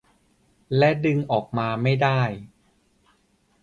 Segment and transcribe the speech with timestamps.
[0.77, 2.21] และดึงออกมาไม่ได้